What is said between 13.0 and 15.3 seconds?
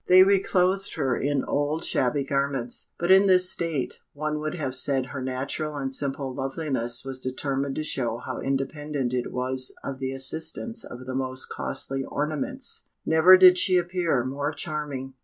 never did she appear more charming!